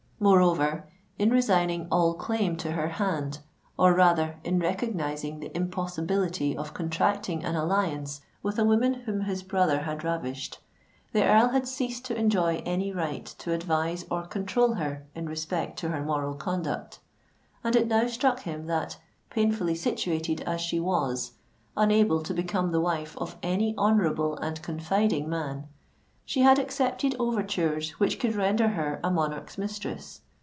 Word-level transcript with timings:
Moreover, 0.23 0.87
in 1.17 1.31
resigning 1.31 1.87
all 1.89 2.13
claim 2.13 2.55
to 2.57 2.73
her 2.73 2.89
hand—or 2.89 3.95
rather, 3.95 4.37
in 4.43 4.59
recognising 4.59 5.39
the 5.39 5.49
impossibility 5.57 6.55
of 6.55 6.75
contracting 6.75 7.43
an 7.43 7.55
alliance 7.55 8.21
with 8.43 8.59
a 8.59 8.63
woman 8.63 8.93
whom 9.05 9.21
his 9.21 9.41
brother 9.41 9.79
had 9.79 10.03
ravished—the 10.03 11.23
Earl 11.23 11.47
had 11.49 11.67
ceased 11.67 12.05
to 12.05 12.15
enjoy 12.15 12.61
any 12.67 12.91
right 12.93 13.25
to 13.39 13.51
advise 13.51 14.05
or 14.11 14.27
control 14.27 14.73
her 14.75 15.07
in 15.15 15.27
respect 15.27 15.79
to 15.79 15.89
her 15.89 16.03
moral 16.05 16.35
conduct;—and 16.35 17.75
it 17.75 17.87
now 17.87 18.05
struck 18.05 18.41
him 18.41 18.67
that, 18.67 18.99
painfully 19.31 19.73
situated 19.73 20.41
as 20.41 20.61
she 20.61 20.79
was—unable 20.79 22.21
to 22.21 22.33
become 22.35 22.71
the 22.71 22.79
wife 22.79 23.17
of 23.17 23.37
any 23.41 23.75
honourable 23.75 24.37
and 24.37 24.61
confiding 24.61 25.27
man—she 25.27 26.41
had 26.43 26.57
accepted 26.57 27.13
overtures 27.19 27.89
which 27.99 28.23
would 28.23 28.33
render 28.35 28.69
her 28.69 29.01
a 29.03 29.11
monarch's 29.11 29.57
mistress. 29.57 30.21